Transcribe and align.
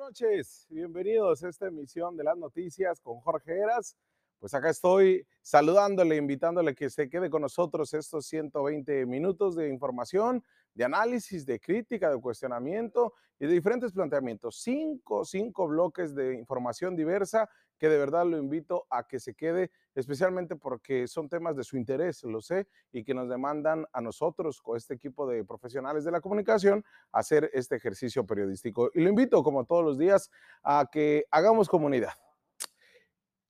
noches, 0.00 0.66
bienvenidos 0.70 1.44
a 1.44 1.50
esta 1.50 1.66
emisión 1.66 2.16
de 2.16 2.24
las 2.24 2.38
noticias 2.38 2.98
con 3.02 3.20
Jorge 3.20 3.58
Eras. 3.58 3.98
Pues 4.38 4.54
acá 4.54 4.70
estoy 4.70 5.26
saludándole, 5.42 6.16
invitándole 6.16 6.74
que 6.74 6.88
se 6.88 7.10
quede 7.10 7.28
con 7.28 7.42
nosotros 7.42 7.92
estos 7.92 8.24
120 8.24 9.04
minutos 9.04 9.56
de 9.56 9.68
información, 9.68 10.42
de 10.72 10.84
análisis, 10.84 11.44
de 11.44 11.60
crítica, 11.60 12.10
de 12.10 12.18
cuestionamiento 12.18 13.12
y 13.38 13.46
de 13.46 13.52
diferentes 13.52 13.92
planteamientos. 13.92 14.62
Cinco, 14.62 15.26
cinco 15.26 15.68
bloques 15.68 16.14
de 16.14 16.34
información 16.34 16.96
diversa 16.96 17.50
que 17.80 17.88
de 17.88 17.96
verdad 17.96 18.26
lo 18.26 18.36
invito 18.36 18.86
a 18.90 19.08
que 19.08 19.18
se 19.18 19.34
quede, 19.34 19.70
especialmente 19.94 20.54
porque 20.54 21.08
son 21.08 21.30
temas 21.30 21.56
de 21.56 21.64
su 21.64 21.78
interés, 21.78 22.22
lo 22.24 22.42
sé, 22.42 22.68
y 22.92 23.02
que 23.02 23.14
nos 23.14 23.26
demandan 23.30 23.86
a 23.94 24.02
nosotros, 24.02 24.60
con 24.60 24.76
este 24.76 24.92
equipo 24.92 25.26
de 25.26 25.44
profesionales 25.44 26.04
de 26.04 26.10
la 26.10 26.20
comunicación, 26.20 26.84
hacer 27.10 27.50
este 27.54 27.76
ejercicio 27.76 28.26
periodístico. 28.26 28.90
Y 28.92 29.00
lo 29.00 29.08
invito, 29.08 29.42
como 29.42 29.64
todos 29.64 29.82
los 29.82 29.96
días, 29.96 30.30
a 30.62 30.90
que 30.92 31.24
hagamos 31.30 31.70
comunidad. 31.70 32.12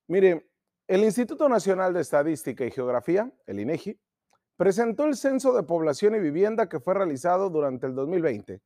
Mire, 0.06 0.48
el 0.86 1.02
Instituto 1.02 1.48
Nacional 1.48 1.92
de 1.92 2.00
Estadística 2.00 2.64
y 2.64 2.70
Geografía, 2.70 3.32
el 3.46 3.58
INEGI, 3.58 3.98
presentó 4.56 5.06
el 5.06 5.16
Censo 5.16 5.52
de 5.54 5.64
Población 5.64 6.14
y 6.14 6.20
Vivienda 6.20 6.68
que 6.68 6.78
fue 6.78 6.94
realizado 6.94 7.50
durante 7.50 7.88
el 7.88 7.96
2020, 7.96 8.62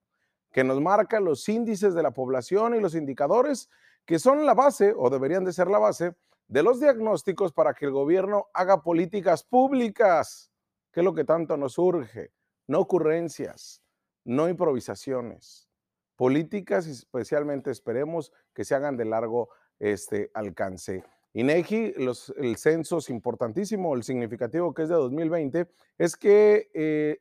que 0.52 0.64
nos 0.64 0.78
marca 0.82 1.20
los 1.20 1.48
índices 1.48 1.94
de 1.94 2.02
la 2.02 2.10
población 2.10 2.74
y 2.74 2.80
los 2.80 2.94
indicadores 2.94 3.70
que 4.04 4.18
son 4.18 4.44
la 4.44 4.54
base, 4.54 4.94
o 4.96 5.10
deberían 5.10 5.44
de 5.44 5.52
ser 5.52 5.68
la 5.68 5.78
base, 5.78 6.14
de 6.46 6.62
los 6.62 6.80
diagnósticos 6.80 7.52
para 7.52 7.74
que 7.74 7.86
el 7.86 7.92
gobierno 7.92 8.46
haga 8.52 8.82
políticas 8.82 9.44
públicas, 9.44 10.50
que 10.92 11.00
es 11.00 11.04
lo 11.04 11.14
que 11.14 11.24
tanto 11.24 11.56
nos 11.56 11.78
urge, 11.78 12.32
no 12.66 12.80
ocurrencias, 12.80 13.82
no 14.24 14.48
improvisaciones, 14.48 15.68
políticas 16.16 16.86
especialmente 16.86 17.70
esperemos 17.70 18.32
que 18.52 18.64
se 18.64 18.74
hagan 18.74 18.96
de 18.96 19.04
largo 19.04 19.48
este 19.78 20.30
alcance. 20.34 21.04
INEGI, 21.32 21.94
los, 21.96 22.32
el 22.36 22.56
censo 22.56 22.98
es 22.98 23.10
importantísimo, 23.10 23.94
el 23.94 24.04
significativo 24.04 24.72
que 24.72 24.82
es 24.82 24.88
de 24.88 24.94
2020, 24.94 25.68
es 25.98 26.16
que 26.16 26.70
eh, 26.74 27.18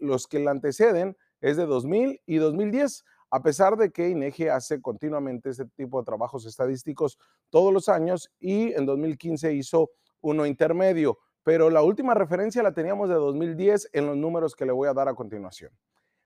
los 0.00 0.26
que 0.26 0.40
la 0.40 0.50
anteceden 0.50 1.16
es 1.40 1.56
de 1.56 1.66
2000 1.66 2.22
y 2.26 2.36
2010 2.36 3.04
a 3.30 3.42
pesar 3.42 3.76
de 3.76 3.90
que 3.90 4.08
INEGI 4.08 4.48
hace 4.48 4.82
continuamente 4.82 5.50
este 5.50 5.66
tipo 5.66 6.00
de 6.00 6.04
trabajos 6.04 6.44
estadísticos 6.46 7.18
todos 7.48 7.72
los 7.72 7.88
años 7.88 8.30
y 8.40 8.72
en 8.72 8.86
2015 8.86 9.52
hizo 9.54 9.90
uno 10.20 10.46
intermedio, 10.46 11.18
pero 11.42 11.70
la 11.70 11.82
última 11.82 12.14
referencia 12.14 12.62
la 12.62 12.74
teníamos 12.74 13.08
de 13.08 13.14
2010 13.14 13.90
en 13.92 14.06
los 14.06 14.16
números 14.16 14.54
que 14.54 14.66
le 14.66 14.72
voy 14.72 14.88
a 14.88 14.94
dar 14.94 15.08
a 15.08 15.14
continuación. 15.14 15.72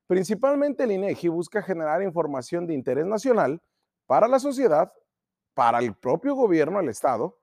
Principalmente 0.06 0.84
el 0.84 0.92
INEGI 0.92 1.28
busca 1.28 1.62
generar 1.62 2.02
información 2.02 2.66
de 2.66 2.74
interés 2.74 3.06
nacional 3.06 3.60
para 4.06 4.26
la 4.26 4.38
sociedad, 4.38 4.92
para 5.54 5.78
el 5.78 5.94
propio 5.94 6.34
gobierno, 6.34 6.80
el 6.80 6.88
Estado, 6.88 7.38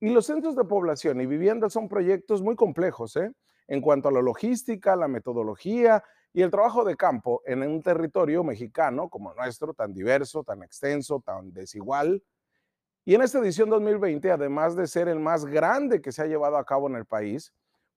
y 0.00 0.08
los 0.08 0.26
centros 0.26 0.56
de 0.56 0.64
población 0.64 1.20
y 1.20 1.26
vivienda 1.26 1.68
son 1.68 1.88
proyectos 1.88 2.42
muy 2.42 2.56
complejos 2.56 3.16
¿eh? 3.16 3.32
en 3.68 3.80
cuanto 3.80 4.08
a 4.08 4.12
la 4.12 4.22
logística, 4.22 4.96
la 4.96 5.08
metodología 5.08 6.02
y 6.32 6.42
el 6.42 6.50
trabajo 6.50 6.84
de 6.84 6.96
campo 6.96 7.42
en 7.44 7.62
un 7.62 7.82
territorio 7.82 8.44
mexicano 8.44 9.08
como 9.08 9.34
nuestro, 9.34 9.74
tan 9.74 9.92
diverso, 9.92 10.44
tan 10.44 10.62
extenso, 10.62 11.20
tan 11.24 11.52
desigual. 11.52 12.22
Y 13.04 13.14
en 13.14 13.22
esta 13.22 13.38
edición 13.38 13.70
2020, 13.70 14.30
además 14.30 14.76
de 14.76 14.86
ser 14.86 15.08
el 15.08 15.18
más 15.18 15.44
grande 15.44 16.00
que 16.00 16.12
se 16.12 16.22
ha 16.22 16.26
llevado 16.26 16.56
a 16.56 16.64
cabo 16.64 16.88
en 16.88 16.96
el 16.96 17.06
país, 17.06 17.52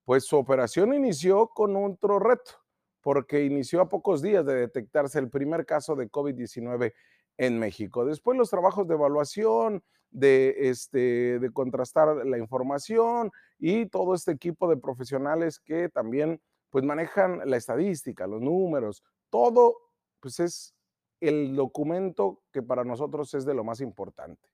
pues 0.06 0.26
su 0.26 0.38
operación 0.38 0.94
inició 0.94 1.48
con 1.48 1.76
otro 1.76 2.20
reto, 2.20 2.54
porque 3.02 3.46
inició 3.46 3.82
a 3.82 3.90
pocos 3.90 4.22
días 4.22 4.46
de 4.46 4.56
detectarse 4.56 5.20
el 5.20 5.30
primer 5.30 5.66
caso 5.66 5.96
de 5.96 6.10
COVID-19 6.10 6.94
en 7.38 7.60
México. 7.60 8.06
Después 8.06 8.38
los 8.38 8.50
trabajos 8.50 8.88
de 8.88 8.96
evaluación, 8.96 9.84
de, 10.10 10.56
este, 10.70 11.40
de 11.40 11.52
contrastar 11.52 12.26
la 12.26 12.38
información 12.38 13.32
y 13.58 13.88
todo 13.88 14.14
este 14.14 14.32
equipo 14.32 14.70
de 14.70 14.78
profesionales 14.78 15.60
que 15.60 15.90
también 15.90 16.40
pues 16.74 16.84
manejan 16.84 17.40
la 17.46 17.56
estadística, 17.56 18.26
los 18.26 18.42
números, 18.42 19.04
todo, 19.30 19.78
pues 20.20 20.40
es 20.40 20.74
el 21.20 21.56
documento 21.56 22.42
que 22.52 22.64
para 22.64 22.84
nosotros 22.84 23.32
es 23.36 23.46
de 23.46 23.54
lo 23.54 23.64
más 23.64 23.80
importante. 23.80 24.50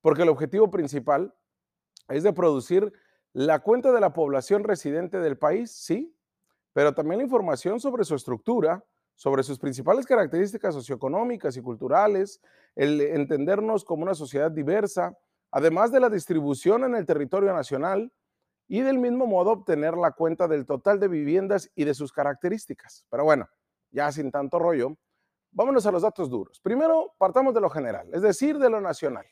Porque 0.00 0.22
el 0.22 0.28
objetivo 0.28 0.70
principal 0.70 1.34
es 2.06 2.22
de 2.22 2.32
producir 2.32 2.92
la 3.32 3.58
cuenta 3.58 3.90
de 3.90 4.00
la 4.00 4.12
población 4.12 4.62
residente 4.62 5.18
del 5.18 5.36
país, 5.36 5.72
sí, 5.72 6.16
pero 6.72 6.94
también 6.94 7.18
la 7.18 7.24
información 7.24 7.80
sobre 7.80 8.04
su 8.04 8.14
estructura, 8.14 8.84
sobre 9.16 9.42
sus 9.42 9.58
principales 9.58 10.06
características 10.06 10.74
socioeconómicas 10.74 11.56
y 11.56 11.60
culturales, 11.60 12.40
el 12.76 13.00
entendernos 13.00 13.84
como 13.84 14.04
una 14.04 14.14
sociedad 14.14 14.52
diversa, 14.52 15.18
además 15.50 15.90
de 15.90 15.98
la 15.98 16.08
distribución 16.08 16.84
en 16.84 16.94
el 16.94 17.04
territorio 17.04 17.52
nacional, 17.52 18.12
y 18.66 18.80
del 18.80 18.98
mismo 18.98 19.26
modo 19.26 19.52
obtener 19.52 19.94
la 19.94 20.12
cuenta 20.12 20.48
del 20.48 20.66
total 20.66 20.98
de 21.00 21.08
viviendas 21.08 21.70
y 21.74 21.84
de 21.84 21.94
sus 21.94 22.12
características. 22.12 23.06
Pero 23.10 23.24
bueno, 23.24 23.48
ya 23.90 24.10
sin 24.10 24.30
tanto 24.30 24.58
rollo, 24.58 24.96
vámonos 25.50 25.86
a 25.86 25.92
los 25.92 26.02
datos 26.02 26.30
duros. 26.30 26.60
Primero, 26.60 27.14
partamos 27.18 27.54
de 27.54 27.60
lo 27.60 27.70
general, 27.70 28.08
es 28.12 28.22
decir, 28.22 28.58
de 28.58 28.70
lo 28.70 28.80
nacional. 28.80 29.26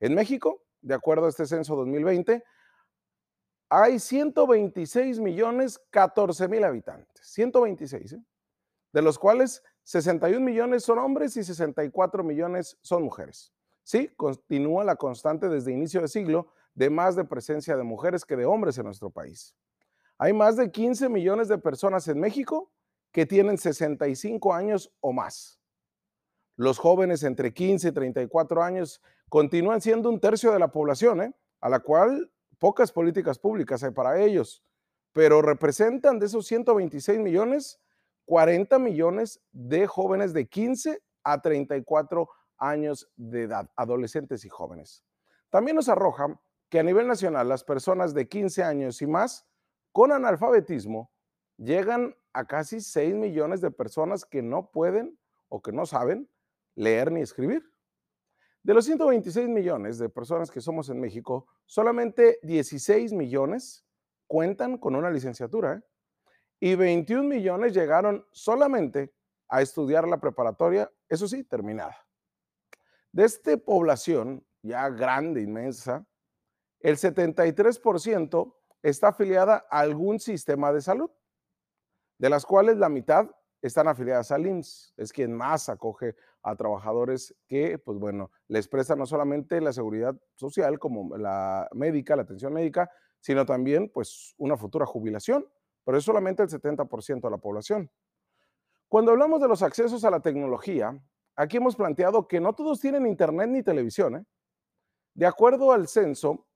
En 0.00 0.14
México, 0.14 0.62
de 0.80 0.94
acuerdo 0.94 1.26
a 1.26 1.28
este 1.28 1.46
censo 1.46 1.76
2020, 1.76 2.42
hay 3.68 3.98
126 3.98 5.20
millones 5.20 5.80
14 5.90 6.48
mil 6.48 6.64
habitantes, 6.64 7.26
126, 7.26 8.12
¿eh? 8.12 8.24
de 8.92 9.02
los 9.02 9.18
cuales 9.18 9.62
61 9.84 10.40
millones 10.40 10.84
son 10.84 10.98
hombres 10.98 11.36
y 11.36 11.44
64 11.44 12.22
millones 12.22 12.78
son 12.82 13.02
mujeres. 13.02 13.52
Sí, 13.82 14.08
continúa 14.16 14.84
la 14.84 14.96
constante 14.96 15.48
desde 15.48 15.72
inicio 15.72 16.00
de 16.00 16.08
siglo 16.08 16.52
de 16.74 16.90
más 16.90 17.16
de 17.16 17.24
presencia 17.24 17.76
de 17.76 17.82
mujeres 17.82 18.24
que 18.24 18.36
de 18.36 18.46
hombres 18.46 18.76
en 18.78 18.84
nuestro 18.84 19.10
país. 19.10 19.54
Hay 20.18 20.32
más 20.32 20.56
de 20.56 20.70
15 20.70 21.08
millones 21.08 21.48
de 21.48 21.58
personas 21.58 22.06
en 22.08 22.20
México 22.20 22.72
que 23.12 23.26
tienen 23.26 23.58
65 23.58 24.52
años 24.52 24.92
o 25.00 25.12
más. 25.12 25.60
Los 26.56 26.78
jóvenes 26.78 27.22
entre 27.22 27.52
15 27.52 27.88
y 27.88 27.92
34 27.92 28.62
años 28.62 29.02
continúan 29.28 29.80
siendo 29.80 30.08
un 30.08 30.20
tercio 30.20 30.52
de 30.52 30.58
la 30.58 30.70
población, 30.70 31.22
¿eh? 31.22 31.34
a 31.60 31.68
la 31.68 31.80
cual 31.80 32.30
pocas 32.58 32.92
políticas 32.92 33.38
públicas 33.38 33.82
hay 33.82 33.90
para 33.90 34.20
ellos, 34.20 34.64
pero 35.12 35.42
representan 35.42 36.18
de 36.18 36.26
esos 36.26 36.46
126 36.46 37.18
millones, 37.18 37.80
40 38.26 38.78
millones 38.78 39.40
de 39.52 39.86
jóvenes 39.86 40.32
de 40.32 40.48
15 40.48 41.02
a 41.24 41.40
34 41.40 42.28
años 42.58 43.10
de 43.16 43.42
edad, 43.42 43.70
adolescentes 43.76 44.44
y 44.44 44.48
jóvenes. 44.48 45.04
También 45.50 45.76
nos 45.76 45.88
arroja 45.88 46.40
que 46.74 46.80
a 46.80 46.82
nivel 46.82 47.06
nacional 47.06 47.48
las 47.48 47.62
personas 47.62 48.14
de 48.14 48.26
15 48.26 48.64
años 48.64 49.00
y 49.00 49.06
más 49.06 49.46
con 49.92 50.10
analfabetismo 50.10 51.12
llegan 51.56 52.16
a 52.32 52.46
casi 52.48 52.80
6 52.80 53.14
millones 53.14 53.60
de 53.60 53.70
personas 53.70 54.24
que 54.24 54.42
no 54.42 54.72
pueden 54.72 55.16
o 55.48 55.62
que 55.62 55.70
no 55.70 55.86
saben 55.86 56.28
leer 56.74 57.12
ni 57.12 57.20
escribir. 57.20 57.62
De 58.64 58.74
los 58.74 58.86
126 58.86 59.48
millones 59.48 59.98
de 59.98 60.08
personas 60.08 60.50
que 60.50 60.60
somos 60.60 60.88
en 60.88 61.00
México, 61.00 61.46
solamente 61.64 62.40
16 62.42 63.12
millones 63.12 63.86
cuentan 64.26 64.76
con 64.76 64.96
una 64.96 65.12
licenciatura 65.12 65.74
¿eh? 65.74 65.82
y 66.58 66.74
21 66.74 67.22
millones 67.22 67.72
llegaron 67.72 68.26
solamente 68.32 69.14
a 69.46 69.62
estudiar 69.62 70.08
la 70.08 70.18
preparatoria, 70.18 70.90
eso 71.08 71.28
sí, 71.28 71.44
terminada. 71.44 71.96
De 73.12 73.26
esta 73.26 73.56
población 73.58 74.44
ya 74.60 74.88
grande, 74.88 75.40
inmensa, 75.40 76.04
el 76.84 76.98
73% 76.98 78.54
está 78.82 79.08
afiliada 79.08 79.66
a 79.70 79.80
algún 79.80 80.20
sistema 80.20 80.70
de 80.70 80.82
salud, 80.82 81.10
de 82.18 82.28
las 82.28 82.44
cuales 82.44 82.76
la 82.76 82.90
mitad 82.90 83.30
están 83.62 83.88
afiliadas 83.88 84.30
al 84.30 84.46
IMSS, 84.46 84.92
es 84.98 85.10
quien 85.10 85.32
más 85.32 85.70
acoge 85.70 86.14
a 86.42 86.54
trabajadores 86.54 87.34
que, 87.48 87.78
pues 87.78 87.98
bueno, 87.98 88.30
les 88.48 88.68
presta 88.68 88.94
no 88.94 89.06
solamente 89.06 89.62
la 89.62 89.72
seguridad 89.72 90.14
social 90.34 90.78
como 90.78 91.16
la 91.16 91.66
médica, 91.72 92.16
la 92.16 92.22
atención 92.22 92.52
médica, 92.52 92.90
sino 93.18 93.46
también 93.46 93.88
pues 93.88 94.34
una 94.36 94.58
futura 94.58 94.84
jubilación, 94.84 95.48
pero 95.84 95.96
es 95.96 96.04
solamente 96.04 96.42
el 96.42 96.50
70% 96.50 97.22
de 97.22 97.30
la 97.30 97.38
población. 97.38 97.90
Cuando 98.88 99.12
hablamos 99.12 99.40
de 99.40 99.48
los 99.48 99.62
accesos 99.62 100.04
a 100.04 100.10
la 100.10 100.20
tecnología, 100.20 101.02
aquí 101.34 101.56
hemos 101.56 101.76
planteado 101.76 102.28
que 102.28 102.40
no 102.40 102.52
todos 102.52 102.78
tienen 102.78 103.06
internet 103.06 103.48
ni 103.48 103.62
televisión. 103.62 104.16
¿eh? 104.16 104.24
De 105.14 105.24
acuerdo 105.24 105.72
al 105.72 105.88
censo, 105.88 106.46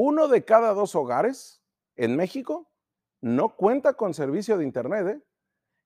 uno 0.00 0.28
de 0.28 0.44
cada 0.44 0.74
dos 0.74 0.94
hogares 0.94 1.60
en 1.96 2.14
México 2.14 2.70
no 3.20 3.56
cuenta 3.56 3.94
con 3.94 4.14
servicio 4.14 4.56
de 4.56 4.62
Internet. 4.62 5.08
¿eh? 5.08 5.22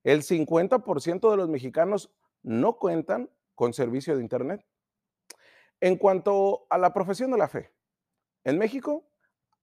El 0.04 0.22
50% 0.22 1.30
de 1.30 1.36
los 1.38 1.48
mexicanos 1.48 2.12
no 2.42 2.76
cuentan 2.76 3.30
con 3.54 3.72
servicio 3.72 4.14
de 4.14 4.22
Internet. 4.22 4.66
En 5.80 5.96
cuanto 5.96 6.66
a 6.68 6.76
la 6.76 6.92
profesión 6.92 7.30
de 7.30 7.38
la 7.38 7.48
fe, 7.48 7.72
en 8.44 8.58
México, 8.58 9.08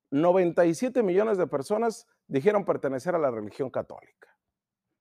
97 0.09 1.03
millones 1.03 1.37
de 1.37 1.45
personas 1.45 2.07
dijeron 2.25 2.65
pertenecer 2.65 3.13
a 3.13 3.19
la 3.19 3.29
religión 3.29 3.69
católica. 3.69 4.35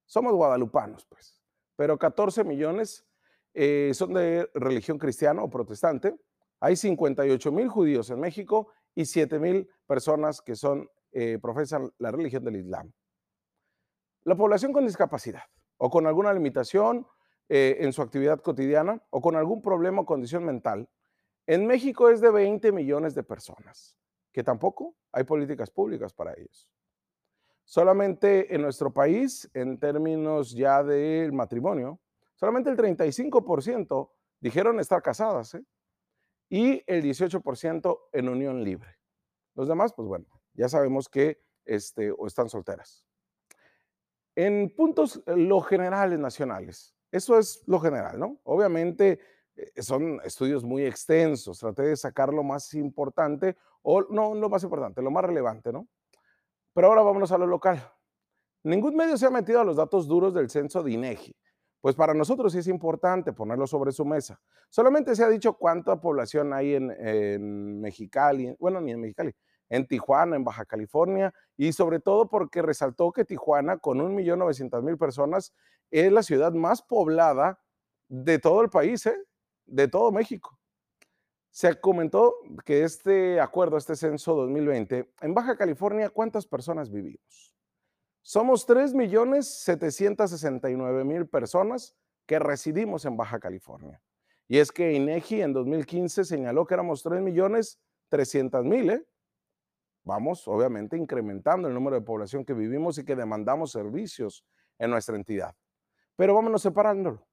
Somos 0.05 0.35
guadalupanos, 0.35 1.07
pues, 1.07 1.43
pero 1.75 1.99
14 1.99 2.45
millones 2.45 3.07
eh, 3.55 3.93
son 3.95 4.13
de 4.13 4.51
religión 4.53 4.99
cristiana 4.99 5.43
o 5.43 5.49
protestante. 5.49 6.15
Hay 6.61 6.77
58 6.77 7.51
mil 7.51 7.69
judíos 7.69 8.11
en 8.11 8.21
México 8.21 8.69
y 8.95 9.05
7 9.05 9.39
mil 9.39 9.69
personas 9.87 10.41
que 10.41 10.57
son, 10.57 10.91
eh, 11.13 11.39
profesan 11.41 11.91
la 11.99 12.11
religión 12.11 12.45
del 12.45 12.57
Islam. 12.57 12.93
La 14.25 14.37
población 14.37 14.73
con 14.73 14.85
discapacidad 14.85 15.45
o 15.77 15.91
con 15.91 16.07
alguna 16.07 16.33
limitación 16.33 17.07
eh, 17.49 17.79
en 17.81 17.93
su 17.93 18.03
actividad 18.03 18.41
cotidiana 18.41 19.03
o 19.11 19.21
con 19.21 19.37
algún 19.37 19.63
problema 19.63 20.03
o 20.03 20.07
condición 20.07 20.45
mental, 20.45 20.89
en 21.47 21.67
México 21.67 22.11
es 22.11 22.21
de 22.21 22.31
20 22.31 22.73
millones 22.73 23.15
de 23.15 23.23
personas, 23.23 23.97
que 24.33 24.45
tampoco 24.45 24.97
hay 25.13 25.25
políticas 25.25 25.71
públicas 25.71 26.13
para 26.13 26.35
ellos. 26.35 26.69
Solamente 27.65 28.55
en 28.55 28.61
nuestro 28.61 28.93
país, 28.93 29.49
en 29.55 29.79
términos 29.79 30.53
ya 30.53 30.83
del 30.83 31.33
matrimonio, 31.33 32.01
solamente 32.35 32.69
el 32.69 32.77
35% 32.77 34.11
dijeron 34.41 34.79
estar 34.79 35.01
casadas 35.01 35.55
¿eh? 35.55 35.65
Y 36.49 36.83
el 36.87 37.03
18% 37.03 37.99
en 38.13 38.29
unión 38.29 38.65
libre. 38.65 38.99
Los 39.55 39.69
demás, 39.69 39.93
pues 39.93 40.09
bueno, 40.09 40.27
ya 40.55 40.69
sabemos 40.69 41.09
que 41.09 41.43
este, 41.65 42.11
o 42.11 42.27
están 42.27 42.49
solteras. 42.49 43.05
En 44.35 44.75
puntos, 44.75 45.23
eh, 45.27 45.37
lo 45.37 45.61
generales 45.61 46.19
nacionales, 46.19 46.95
eso 47.11 47.39
es 47.39 47.63
lo 47.67 47.81
general, 47.81 48.19
¿no? 48.19 48.39
Obviamente 48.45 49.21
eh, 49.57 49.83
son 49.83 50.21
estudios 50.25 50.65
muy 50.65 50.85
extensos, 50.85 51.59
traté 51.59 51.83
de 51.83 51.97
sacar 51.97 52.33
lo 52.33 52.43
más 52.43 52.73
importante, 52.75 53.57
o 53.83 54.03
no 54.03 54.35
lo 54.35 54.49
más 54.49 54.63
importante, 54.63 55.03
lo 55.03 55.11
más 55.11 55.25
relevante, 55.25 55.73
¿no? 55.73 55.89
Pero 56.73 56.89
ahora 56.89 57.03
vámonos 57.03 57.33
a 57.33 57.39
lo 57.39 57.47
local. 57.47 57.83
Ningún 58.63 58.95
medio 58.97 59.17
se 59.17 59.27
ha 59.27 59.31
metido 59.31 59.61
a 59.61 59.65
los 59.65 59.77
datos 59.77 60.07
duros 60.07 60.35
del 60.35 60.51
censo 60.51 60.83
de 60.83 60.93
INEGI, 60.93 61.35
pues 61.81 61.95
para 61.95 62.15
nosotros 62.15 62.55
es 62.55 62.67
importante 62.67 63.33
ponerlo 63.33 63.67
sobre 63.67 63.93
su 63.93 64.05
mesa. 64.05 64.41
Solamente 64.69 65.15
se 65.15 65.25
ha 65.25 65.29
dicho 65.29 65.55
cuánta 65.55 66.01
población 66.01 66.53
hay 66.53 66.75
en, 66.75 66.91
en 66.91 67.81
Mexicali, 67.81 68.55
bueno, 68.59 68.81
ni 68.81 68.93
en 68.93 69.01
Mexicali, 69.01 69.35
en 69.69 69.87
Tijuana, 69.87 70.37
en 70.37 70.45
Baja 70.45 70.65
California, 70.65 71.33
y 71.57 71.73
sobre 71.73 72.01
todo 72.01 72.29
porque 72.29 72.63
resaltó 72.63 73.13
que 73.13 73.25
Tijuana, 73.25 73.79
con 73.79 73.99
1.900.000 73.99 74.99
personas, 74.99 75.55
es 75.91 76.13
la 76.13 76.23
ciudad 76.23 76.53
más 76.53 76.83
poblada 76.83 77.61
de 78.09 78.39
todo 78.39 78.63
el 78.63 78.71
país, 78.71 79.07
¿eh? 79.07 79.17
de 79.67 79.89
todo 79.89 80.11
México. 80.13 80.59
Se 81.51 81.81
comentó 81.81 82.35
que 82.65 82.85
este 82.85 83.41
acuerdo, 83.41 83.77
este 83.77 83.97
censo 83.97 84.35
2020, 84.35 85.13
en 85.21 85.35
Baja 85.35 85.57
California, 85.57 86.11
¿cuántas 86.11 86.47
personas 86.47 86.91
vivimos? 86.91 87.58
Somos 88.23 88.69
3.769.000 88.69 91.31
personas 91.31 91.97
que 92.27 92.39
residimos 92.39 93.05
en 93.05 93.17
Baja 93.17 93.41
California. 93.41 94.01
Y 94.47 94.59
es 94.59 94.71
que 94.71 94.93
INEGI 94.93 95.43
en 95.43 95.53
2015 95.53 96.25
señaló 96.25 96.65
que 96.67 96.75
éramos 96.75 97.05
3.300.000, 97.05 98.93
¿eh? 98.93 99.05
vamos 100.05 100.47
obviamente 100.49 100.97
incrementando 100.97 101.69
el 101.69 101.75
número 101.75 101.97
de 101.97 102.03
población 102.03 102.45
que 102.45 102.55
vivimos 102.55 102.99
y 102.99 103.05
que 103.05 103.15
demandamos 103.15 103.71
servicios 103.73 104.45
en 104.79 104.91
nuestra 104.91 105.17
entidad. 105.17 105.55
Pero 106.17 106.35
vámonos 106.35 106.63
separándolo. 106.63 107.27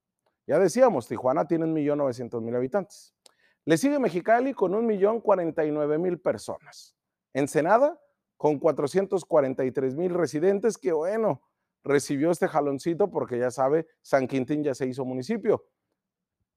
Ya 0.46 0.60
decíamos, 0.60 1.08
Tijuana 1.08 1.48
tiene 1.48 1.66
1.900.000 1.66 2.56
habitantes. 2.56 3.16
Le 3.64 3.78
sigue 3.78 3.98
Mexicali 3.98 4.54
con 4.54 4.74
1.049.000 4.74 6.22
personas. 6.22 6.96
Ensenada 7.34 7.98
con 8.38 8.60
443.000 8.60 10.10
residentes 10.12 10.78
que, 10.78 10.92
bueno, 10.92 11.42
recibió 11.84 12.32
este 12.32 12.48
jaloncito 12.48 13.10
porque 13.10 13.38
ya 13.40 13.52
sabe, 13.52 13.88
San 14.02 14.28
Quintín 14.28 14.64
ya 14.64 14.74
se 14.74 14.88
hizo 14.88 15.06
municipio. 15.06 15.66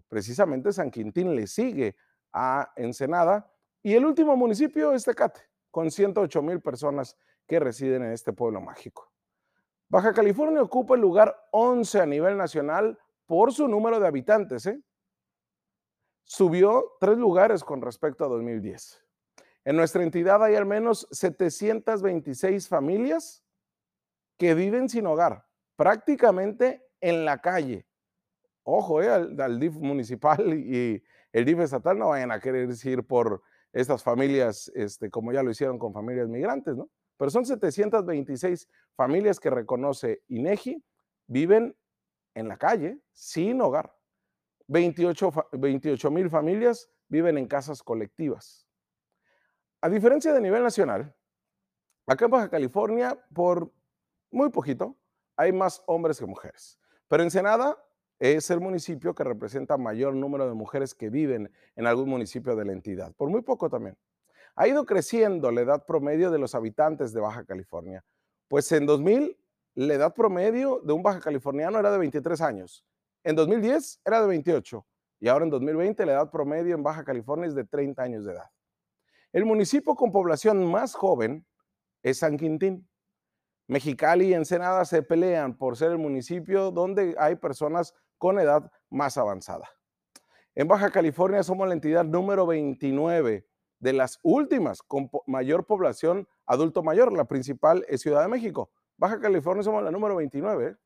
Precisamente 0.09 0.73
San 0.73 0.91
Quintín 0.91 1.35
le 1.37 1.47
sigue 1.47 1.97
a 2.33 2.73
Ensenada 2.77 3.53
y 3.83 3.95
el 3.95 4.05
último 4.05 4.37
municipio 4.37 4.93
es 4.93 5.05
Tecate 5.05 5.41
con 5.71 5.91
108 5.91 6.43
mil 6.43 6.61
personas 6.61 7.17
que 7.47 7.61
residen 7.61 8.03
en 8.05 8.13
este 8.13 8.33
pueblo 8.33 8.61
mágico. 8.61 9.13
Baja 9.89 10.13
California 10.13 10.63
ocupa 10.63 10.95
el 10.95 11.01
lugar 11.01 11.35
11 11.53 12.01
a 12.01 12.07
nivel 12.07 12.37
nacional 12.37 12.99
por 13.27 13.53
su 13.53 13.69
número 13.69 14.01
de 14.01 14.07
habitantes. 14.07 14.67
¿eh? 14.67 14.83
Subió 16.25 16.97
tres 17.01 17.17
lugares 17.17 17.65
con 17.65 17.81
respecto 17.81 18.25
a 18.25 18.29
2010. 18.29 19.08
En 19.69 19.77
nuestra 19.77 20.03
entidad 20.03 20.43
hay 20.43 20.55
al 20.55 20.65
menos 20.65 21.07
726 21.11 22.69
familias 22.69 23.45
que 24.39 24.55
viven 24.55 24.89
sin 24.89 25.07
hogar, 25.07 25.45
prácticamente 25.77 26.87
en 27.03 27.27
la 27.27 27.43
calle. 27.43 27.87
Ojo, 28.63 29.03
eh, 29.03 29.11
al, 29.11 29.61
DIF 29.61 29.75
municipal 29.75 30.55
y 30.59 31.05
el 31.33 31.45
DIF 31.45 31.61
estatal 31.61 31.99
no 31.99 32.09
vayan 32.09 32.33
a 32.33 32.41
querer 32.41 32.71
ir 32.83 33.07
por 33.07 33.43
estas 33.71 34.03
familias, 34.03 34.73
este, 34.75 35.11
como 35.11 35.35
ya 35.35 35.43
lo 35.43 35.51
hicieron 35.51 35.79
con 35.79 35.93
familias 35.93 36.29
migrantes, 36.29 36.75
¿no? 36.75 36.89
Pero 37.19 37.31
son 37.31 37.45
726 37.45 38.67
familias 38.97 39.39
que 39.39 39.51
reconoce 39.51 40.23
INEGI, 40.29 40.83
viven 41.27 41.77
en 42.33 42.49
la 42.49 42.57
calle, 42.57 43.03
sin 43.13 43.61
hogar. 43.61 43.95
28 44.67 46.11
mil 46.11 46.31
familias 46.31 46.89
viven 47.11 47.37
en 47.37 47.47
casas 47.47 47.83
colectivas. 47.83 48.68
A 49.81 49.89
diferencia 49.89 50.33
de 50.33 50.41
nivel 50.41 50.65
nacional, 50.65 51.15
acá 52.07 52.25
en 52.25 52.31
Baja 52.33 52.51
California, 52.51 53.17
por 53.33 53.71
muy 54.31 54.51
poquito, 54.51 54.97
hay 55.37 55.53
más 55.53 55.85
hombres 55.87 56.19
que 56.19 56.27
mujeres. 56.27 56.81
Pero 57.07 57.23
en 57.23 57.31
Senada 57.31 57.77
es 58.19 58.51
el 58.51 58.61
municipio 58.61 59.15
que 59.15 59.23
representa 59.23 59.77
mayor 59.77 60.15
número 60.15 60.49
de 60.49 60.55
mujeres 60.55 60.97
que 60.97 61.11
viven 61.11 61.53
en 61.77 61.87
algún 61.87 62.09
municipio 62.09 62.57
de 62.57 62.65
la 62.65 62.73
entidad, 62.73 63.15
por 63.15 63.31
muy 63.31 63.43
poco 63.43 63.71
también. 63.71 63.97
Ha 64.57 64.67
ido 64.67 64.85
creciendo 64.85 65.53
la 65.53 65.61
edad 65.61 65.87
promedio 65.87 66.33
de 66.33 66.39
los 66.39 66.57
habitantes 66.57 67.13
de 67.13 67.21
Baja 67.21 67.45
California, 67.45 68.05
pues 68.49 68.73
en 68.73 68.85
2000 68.85 69.39
la 69.77 69.95
edad 69.95 70.13
promedio 70.13 70.81
de 70.83 70.93
un 70.93 71.05
baja 71.05 71.21
californiano 71.21 71.79
era 71.79 71.93
de 71.93 71.99
23 71.99 72.41
años, 72.41 72.85
en 73.23 73.37
2010 73.37 74.01
era 74.05 74.21
de 74.21 74.27
28 74.27 74.85
y 75.21 75.29
ahora 75.29 75.45
en 75.45 75.51
2020 75.51 76.05
la 76.05 76.13
edad 76.15 76.31
promedio 76.33 76.75
en 76.75 76.83
Baja 76.83 77.05
California 77.05 77.47
es 77.47 77.55
de 77.55 77.63
30 77.63 78.03
años 78.03 78.25
de 78.25 78.33
edad. 78.33 78.51
El 79.39 79.47
municipio 79.47 79.95
con 79.95 80.11
población 80.11 80.69
más 80.69 80.97
joven 80.97 81.47
es 82.03 82.19
San 82.19 82.37
Quintín. 82.37 82.89
Mexicali 83.69 84.31
y 84.31 84.35
Ensenada 84.35 84.85
se 84.85 85.01
pelean 85.01 85.57
por 85.57 85.77
ser 85.77 85.93
el 85.93 85.99
municipio 85.99 86.73
donde 86.73 87.15
hay 87.17 87.37
personas 87.37 87.95
con 88.17 88.41
edad 88.41 88.69
más 88.91 89.17
avanzada. 89.17 89.71
En 90.57 90.67
Baja 90.67 90.91
California 90.91 91.45
somos 91.45 91.69
la 91.69 91.75
entidad 91.75 92.05
número 92.05 92.49
29 92.49 93.47
de 93.79 93.93
las 93.93 94.19
últimas 94.25 94.83
con 94.83 95.09
mayor 95.29 95.67
población 95.67 96.27
adulto 96.45 96.83
mayor. 96.83 97.13
La 97.13 97.27
principal 97.29 97.87
es 97.87 98.01
Ciudad 98.01 98.23
de 98.23 98.29
México. 98.29 98.73
Baja 98.97 99.21
California 99.21 99.63
somos 99.63 99.85
la 99.85 99.93
número 99.93 100.17
29. 100.17 100.77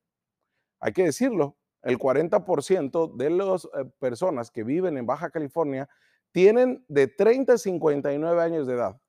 Hay 0.80 0.92
que 0.92 1.04
decirlo, 1.04 1.56
el 1.80 1.98
40% 1.98 3.16
de 3.16 3.30
las 3.30 3.64
eh, 3.64 3.90
personas 3.98 4.50
que 4.50 4.62
viven 4.62 4.98
en 4.98 5.06
Baja 5.06 5.30
California 5.30 5.88
tienen 6.32 6.84
de 6.88 7.06
30 7.06 7.52
a 7.52 7.58
59 7.58 8.42
años 8.42 8.66
de 8.66 8.74
edad 8.74 9.00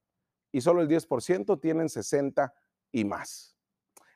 y 0.52 0.62
solo 0.62 0.82
el 0.82 0.88
10% 0.88 1.60
tienen 1.60 1.90
60 1.90 2.54
y 2.92 3.06
más. 3.06 3.58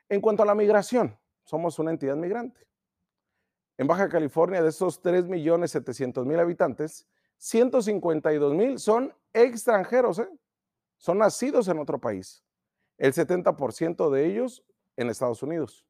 En 0.07 0.21
cuanto 0.21 0.43
a 0.43 0.45
la 0.45 0.55
migración, 0.55 1.17
somos 1.43 1.79
una 1.79 1.91
entidad 1.91 2.15
migrante. 2.15 2.67
En 3.77 3.87
Baja 3.87 4.09
California, 4.09 4.61
de 4.61 4.69
esos 4.69 5.01
3.700.000 5.01 6.39
habitantes, 6.39 7.07
152.000 7.39 8.77
son 8.77 9.13
extranjeros, 9.33 10.19
¿eh? 10.19 10.29
son 10.97 11.19
nacidos 11.19 11.67
en 11.67 11.79
otro 11.79 11.99
país. 11.99 12.43
El 12.97 13.13
70% 13.13 14.09
de 14.09 14.25
ellos 14.25 14.65
en 14.95 15.09
Estados 15.09 15.43
Unidos, 15.43 15.85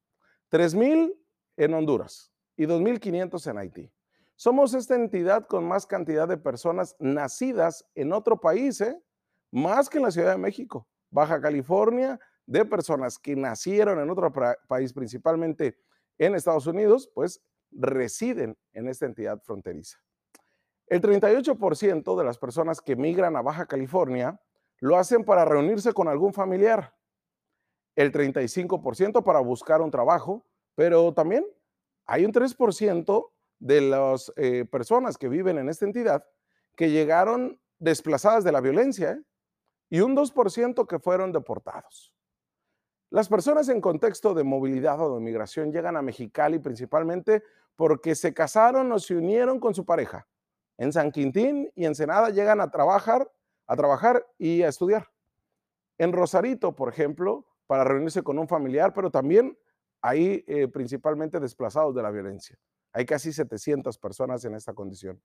3.000 0.52 1.16
en 1.58 1.74
Honduras 1.74 2.32
y 2.58 2.66
2.500 2.66 3.50
en 3.50 3.58
Haití. 3.58 3.92
Somos 4.38 4.76
esta 4.76 4.94
entidad 4.94 5.48
con 5.48 5.68
más 5.68 5.88
cantidad 5.88 6.28
de 6.28 6.38
personas 6.38 6.96
nacidas 7.00 7.84
en 7.96 8.14
otro 8.14 8.40
país, 8.40 8.80
¿eh? 8.82 8.96
más 9.50 9.90
que 9.90 9.98
en 9.98 10.04
la 10.04 10.12
Ciudad 10.12 10.34
de 10.34 10.38
México. 10.38 10.88
Baja 11.10 11.42
California, 11.42 12.20
de 12.46 12.64
personas 12.64 13.18
que 13.18 13.36
nacieron 13.36 14.00
en 14.00 14.12
otro 14.12 14.32
país, 14.68 14.94
principalmente 14.94 15.80
en 16.20 16.36
Estados 16.36 16.68
Unidos, 16.68 17.10
pues 17.16 17.42
residen 17.72 18.56
en 18.74 18.88
esta 18.88 19.08
entidad 19.08 19.42
fronteriza. 19.42 19.98
El 20.86 21.02
38% 21.02 22.16
de 22.16 22.24
las 22.24 22.38
personas 22.38 22.80
que 22.80 22.96
migran 22.96 23.36
a 23.36 23.42
Baja 23.42 23.66
California 23.66 24.40
lo 24.80 24.98
hacen 24.98 25.26
para 25.26 25.46
reunirse 25.46 25.94
con 25.94 26.08
algún 26.08 26.32
familiar, 26.32 26.94
el 27.96 28.12
35% 28.12 29.24
para 29.24 29.40
buscar 29.40 29.82
un 29.82 29.90
trabajo, 29.90 30.46
pero 30.76 31.12
también 31.16 31.44
hay 32.06 32.24
un 32.24 32.32
3% 32.32 33.32
de 33.60 33.82
las 33.82 34.32
eh, 34.36 34.66
personas 34.66 35.18
que 35.18 35.30
viven 35.30 35.58
en 35.58 35.70
esta 35.70 35.86
entidad 35.86 36.26
que 36.76 36.92
llegaron 36.92 37.60
desplazadas 37.80 38.44
de 38.44 38.52
la 38.52 38.62
violencia 38.62 39.12
¿eh? 39.12 39.22
y 39.90 40.02
un 40.02 40.16
2% 40.16 40.88
que 40.88 41.00
fueron 41.00 41.32
deportados. 41.32 42.14
Las 43.10 43.30
personas 43.30 43.70
en 43.70 43.82
contexto 43.82 44.34
de 44.34 44.44
movilidad 44.44 45.00
o 45.00 45.16
de 45.16 45.22
migración 45.22 45.72
llegan 45.72 45.96
a 45.96 46.02
Mexicali 46.02 46.60
principalmente 46.60 47.42
porque 47.76 48.16
se 48.16 48.34
casaron 48.34 48.92
o 48.92 49.00
se 49.00 49.16
unieron 49.16 49.60
con 49.60 49.74
su 49.74 49.86
pareja. 49.86 50.28
En 50.78 50.92
San 50.92 51.12
Quintín 51.12 51.72
y 51.74 51.86
Ensenada 51.86 52.30
llegan 52.30 52.60
a 52.60 52.70
trabajar, 52.70 53.32
a 53.66 53.76
trabajar 53.76 54.26
y 54.38 54.62
a 54.64 54.68
estudiar. 54.68 55.10
En 55.98 56.12
Rosarito, 56.12 56.76
por 56.76 56.90
ejemplo, 56.90 57.46
para 57.66 57.84
reunirse 57.84 58.22
con 58.24 58.38
un 58.38 58.48
familiar, 58.48 58.94
pero 58.94 59.10
también 59.10 59.58
hay 60.02 60.44
eh, 60.48 60.68
principalmente 60.68 61.40
desplazados 61.40 61.96
de 61.96 62.04
la 62.04 62.12
violencia. 62.12 62.58
Hay 62.98 63.06
casi 63.06 63.32
700 63.32 63.96
personas 64.00 64.44
en 64.46 64.56
esta 64.56 64.74
condición. 64.74 65.22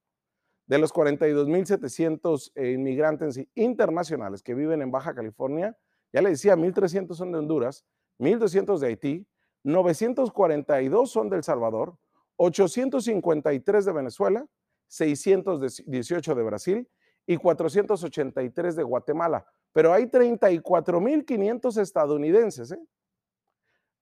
De 0.67 0.77
los 0.77 0.93
42.700 0.93 2.53
eh, 2.55 2.73
inmigrantes 2.73 3.41
internacionales 3.55 4.43
que 4.43 4.55
viven 4.55 4.83
en 4.83 4.91
Baja 4.91 5.15
California, 5.15 5.75
ya 6.13 6.21
le 6.21 6.29
decía, 6.29 6.55
1.300 6.55 7.15
son 7.15 7.33
de 7.33 7.39
Honduras, 7.39 7.87
1.200 8.19 8.79
de 8.79 8.89
Haití, 8.89 9.27
942 9.63 11.11
son 11.11 11.31
de 11.31 11.37
El 11.37 11.45
Salvador, 11.45 11.97
853 12.37 13.87
de 13.87 13.93
Venezuela, 13.93 14.47
618 14.89 16.35
de 16.35 16.43
Brasil 16.43 16.91
y 17.25 17.39
483 17.39 18.77
de 18.77 18.83
Guatemala. 18.83 19.47
Pero 19.73 19.95
hay 19.95 20.05
34.500 20.05 21.81
estadounidenses. 21.81 22.73
¿eh? 22.73 22.81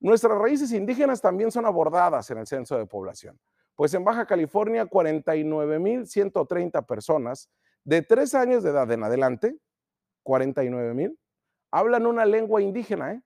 Nuestras 0.01 0.37
raíces 0.37 0.73
indígenas 0.73 1.21
también 1.21 1.53
son 1.53 1.67
abordadas 1.67 2.29
en 2.33 2.39
el 2.39 2.49
censo 2.49 2.77
de 2.77 2.87
población. 2.87 3.39
Pues 3.81 3.95
en 3.95 4.05
Baja 4.05 4.27
California, 4.27 4.85
49.130 4.85 6.85
personas 6.85 7.49
de 7.83 8.03
tres 8.03 8.35
años 8.35 8.63
de 8.63 8.69
edad 8.69 8.93
en 8.93 9.03
adelante, 9.03 9.57
49.000, 10.23 11.17
hablan 11.71 12.05
una 12.05 12.27
lengua 12.27 12.61
indígena. 12.61 13.15
¿eh? 13.15 13.23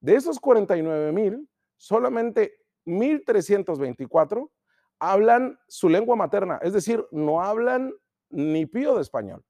De 0.00 0.14
esos 0.14 0.40
49.000, 0.40 1.46
solamente 1.76 2.62
1.324 2.86 4.50
hablan 5.00 5.58
su 5.68 5.90
lengua 5.90 6.16
materna, 6.16 6.58
es 6.62 6.72
decir, 6.72 7.06
no 7.10 7.42
hablan 7.42 7.92
ni 8.30 8.64
pío 8.64 8.94
de 8.94 9.02
español. 9.02 9.44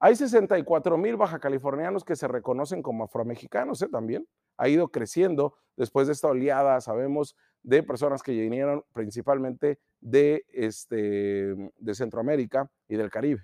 Hay 0.00 0.16
64 0.16 0.98
mil 0.98 1.16
baja 1.16 1.38
californianos 1.38 2.02
que 2.02 2.16
se 2.16 2.26
reconocen 2.26 2.82
como 2.82 3.04
afromexicanos 3.04 3.80
¿eh? 3.82 3.88
también. 3.88 4.26
Ha 4.56 4.68
ido 4.68 4.88
creciendo 4.88 5.56
después 5.76 6.06
de 6.06 6.14
esta 6.14 6.28
oleada, 6.28 6.80
sabemos, 6.80 7.36
de 7.62 7.82
personas 7.82 8.22
que 8.22 8.32
vinieron 8.32 8.84
principalmente 8.92 9.80
de, 10.00 10.44
este, 10.52 11.54
de 11.78 11.94
Centroamérica 11.94 12.70
y 12.88 12.96
del 12.96 13.10
Caribe. 13.10 13.42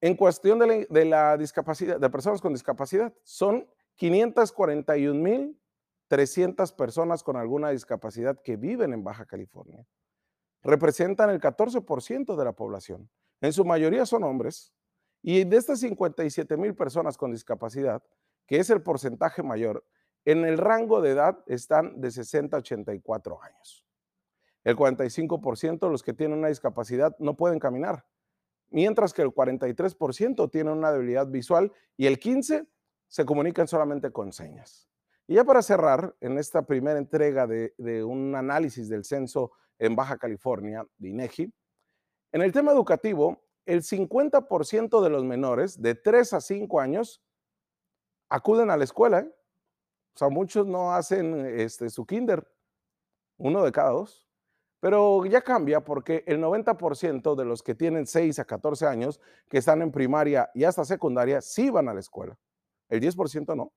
En 0.00 0.16
cuestión 0.16 0.58
de 0.58 0.66
la, 0.66 0.74
de 0.88 1.04
la 1.04 1.36
discapacidad, 1.36 2.00
de 2.00 2.10
personas 2.10 2.40
con 2.40 2.52
discapacidad, 2.52 3.14
son 3.22 3.68
541 3.96 5.20
mil 5.20 5.62
300 6.12 6.72
personas 6.72 7.22
con 7.22 7.38
alguna 7.38 7.70
discapacidad 7.70 8.38
que 8.42 8.58
viven 8.58 8.92
en 8.92 9.02
Baja 9.02 9.24
California. 9.24 9.86
Representan 10.62 11.30
el 11.30 11.40
14% 11.40 12.36
de 12.36 12.44
la 12.44 12.52
población. 12.52 13.08
En 13.40 13.54
su 13.54 13.64
mayoría 13.64 14.04
son 14.04 14.22
hombres. 14.22 14.74
Y 15.22 15.44
de 15.44 15.56
estas 15.56 15.80
57 15.80 16.58
mil 16.58 16.74
personas 16.74 17.16
con 17.16 17.32
discapacidad, 17.32 18.02
que 18.46 18.58
es 18.58 18.70
el 18.70 18.82
porcentaje 18.82 19.42
mayor, 19.42 19.84
en 20.24 20.44
el 20.44 20.58
rango 20.58 21.00
de 21.00 21.10
edad 21.10 21.42
están 21.46 22.00
de 22.00 22.10
60 22.10 22.56
a 22.56 22.60
84 22.60 23.42
años. 23.42 23.86
El 24.64 24.76
45% 24.76 25.80
de 25.80 25.90
los 25.90 26.02
que 26.02 26.12
tienen 26.12 26.38
una 26.38 26.48
discapacidad 26.48 27.16
no 27.18 27.36
pueden 27.36 27.58
caminar, 27.58 28.06
mientras 28.70 29.12
que 29.12 29.22
el 29.22 29.30
43% 29.30 30.50
tienen 30.50 30.74
una 30.74 30.92
debilidad 30.92 31.26
visual 31.26 31.72
y 31.96 32.06
el 32.06 32.20
15% 32.20 32.68
se 33.08 33.26
comunican 33.26 33.68
solamente 33.68 34.10
con 34.10 34.32
señas. 34.32 34.88
Y 35.26 35.34
ya 35.34 35.44
para 35.44 35.60
cerrar, 35.60 36.16
en 36.20 36.38
esta 36.38 36.62
primera 36.62 36.98
entrega 36.98 37.46
de, 37.46 38.04
un 38.04 38.34
análisis 38.34 38.88
del 38.88 39.04
censo 39.04 39.52
en 39.78 39.94
Baja 39.94 40.16
California 40.16 40.86
de 40.96 41.10
INEGI, 41.10 41.52
en 42.32 42.42
el 42.42 42.52
tema 42.52 42.72
educativo, 42.72 43.44
el 43.66 43.82
50% 43.82 45.02
de 45.02 45.10
los 45.10 45.24
menores 45.24 45.80
de 45.80 45.94
3 45.94 46.32
a 46.32 46.40
5 46.40 46.80
años 46.80 47.22
acuden 48.32 48.70
a 48.70 48.76
la 48.76 48.84
escuela. 48.84 49.20
¿eh? 49.20 49.30
O 50.14 50.18
sea, 50.18 50.28
muchos 50.28 50.66
no 50.66 50.92
hacen 50.92 51.46
este, 51.58 51.90
su 51.90 52.06
kinder, 52.06 52.46
uno 53.36 53.62
de 53.62 53.72
cada 53.72 53.90
dos. 53.90 54.26
Pero 54.80 55.24
ya 55.26 55.42
cambia 55.42 55.84
porque 55.84 56.24
el 56.26 56.40
90% 56.40 57.36
de 57.36 57.44
los 57.44 57.62
que 57.62 57.74
tienen 57.74 58.06
6 58.06 58.40
a 58.40 58.44
14 58.44 58.86
años, 58.86 59.20
que 59.48 59.58
están 59.58 59.80
en 59.80 59.92
primaria 59.92 60.50
y 60.54 60.64
hasta 60.64 60.84
secundaria, 60.84 61.40
sí 61.40 61.70
van 61.70 61.88
a 61.88 61.94
la 61.94 62.00
escuela. 62.00 62.36
El 62.88 63.00
10% 63.00 63.54
no. 63.54 63.72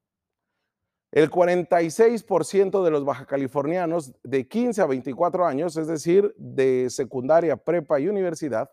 El 1.12 1.30
46% 1.30 2.84
de 2.84 2.92
los 2.92 3.06
bajacalifornianos 3.06 4.14
de 4.24 4.48
15 4.48 4.82
a 4.82 4.86
24 4.88 5.46
años, 5.46 5.78
es 5.78 5.88
decir, 5.88 6.34
de 6.38 6.90
secundaria, 6.90 7.56
prepa 7.56 8.00
y 8.00 8.08
universidad, 8.08 8.72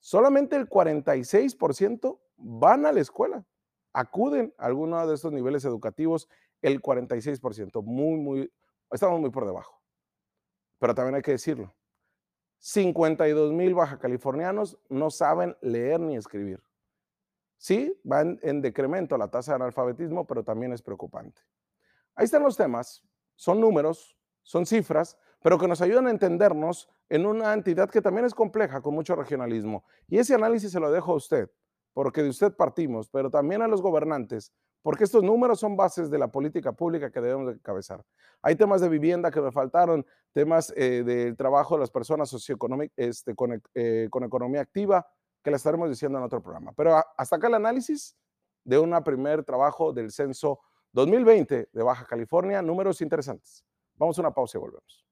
solamente 0.00 0.56
el 0.56 0.68
46% 0.68 2.18
van 2.36 2.86
a 2.86 2.92
la 2.92 3.00
escuela, 3.00 3.44
acuden 3.94 4.52
a 4.58 4.66
alguno 4.66 5.06
de 5.06 5.14
estos 5.14 5.32
niveles 5.32 5.64
educativos, 5.64 6.28
el 6.60 6.82
46%, 6.82 7.82
muy, 7.82 8.18
muy, 8.18 8.52
estamos 8.90 9.20
muy 9.20 9.30
por 9.30 9.46
debajo. 9.46 9.80
Pero 10.78 10.94
también 10.94 11.14
hay 11.14 11.22
que 11.22 11.30
decirlo, 11.30 11.72
52 12.58 13.52
mil 13.52 13.74
bajacalifornianos 13.74 14.78
no 14.88 15.10
saben 15.10 15.56
leer 15.62 16.00
ni 16.00 16.16
escribir. 16.16 16.62
Sí, 17.56 17.98
va 18.10 18.22
en, 18.22 18.60
decremento 18.60 19.16
la 19.16 19.28
tasa 19.28 19.52
de 19.52 19.56
analfabetismo, 19.56 20.26
pero 20.26 20.42
también 20.42 20.72
es 20.72 20.82
preocupante. 20.82 21.40
Ahí 22.14 22.24
están 22.24 22.42
los 22.42 22.56
temas, 22.56 23.02
son 23.36 23.60
números, 23.60 24.16
son 24.42 24.66
cifras, 24.66 25.16
pero 25.40 25.58
que 25.58 25.68
nos 25.68 25.80
ayudan 25.80 26.06
a 26.06 26.10
entendernos 26.10 26.90
en 27.08 27.26
una 27.26 27.52
entidad 27.52 27.90
que 27.90 28.02
también 28.02 28.26
es 28.26 28.34
compleja, 28.34 28.80
con 28.80 28.94
mucho 28.94 29.14
regionalismo. 29.14 29.84
Y 30.08 30.18
ese 30.18 30.34
análisis 30.34 30.72
se 30.72 30.80
lo 30.80 30.90
dejo 30.90 31.12
a 31.12 31.16
usted, 31.16 31.50
porque 31.94 32.22
de 32.22 32.28
usted 32.28 32.54
partimos, 32.54 33.08
pero 33.08 33.30
también 33.30 33.62
a 33.62 33.68
los 33.68 33.80
gobernantes, 33.80 34.52
porque 34.82 35.04
estos 35.04 35.22
números 35.22 35.60
son 35.60 35.76
bases 35.76 36.10
de 36.10 36.18
la 36.18 36.28
política 36.28 36.72
pública 36.72 37.10
que 37.10 37.20
debemos 37.20 37.46
de 37.46 37.52
encabezar. 37.54 38.04
Hay 38.42 38.56
temas 38.56 38.82
de 38.82 38.90
vivienda 38.90 39.30
que 39.30 39.40
me 39.40 39.50
faltaron, 39.50 40.04
temas 40.32 40.74
eh, 40.76 41.02
del 41.02 41.36
trabajo 41.36 41.76
de 41.76 41.80
las 41.80 41.90
personas 41.90 42.28
socioeconómicas 42.28 42.92
este, 42.98 43.34
con, 43.34 43.62
eh, 43.74 44.08
con 44.10 44.24
economía 44.24 44.60
activa, 44.60 45.06
que 45.42 45.50
la 45.50 45.56
estaremos 45.56 45.88
diciendo 45.88 46.18
en 46.18 46.24
otro 46.24 46.42
programa. 46.42 46.72
Pero 46.76 47.02
hasta 47.16 47.36
acá 47.36 47.46
el 47.46 47.54
análisis 47.54 48.16
de 48.64 48.78
un 48.78 48.94
primer 49.04 49.44
trabajo 49.44 49.92
del 49.92 50.10
censo 50.10 50.60
2020 50.92 51.68
de 51.72 51.82
Baja 51.82 52.06
California, 52.06 52.60
números 52.60 53.00
interesantes. 53.00 53.64
Vamos 53.94 54.18
a 54.18 54.22
una 54.22 54.32
pausa 54.32 54.58
y 54.58 54.60
volvemos. 54.60 55.04